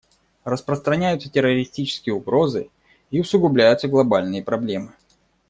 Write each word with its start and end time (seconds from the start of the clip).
Распространяются 0.45 1.29
террористические 1.29 2.15
угрозы 2.15 2.71
и 3.11 3.21
усугубляются 3.21 3.87
глобальные 3.87 4.43
проблемы. 4.43 4.93